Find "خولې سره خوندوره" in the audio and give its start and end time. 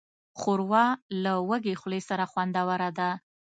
1.79-2.89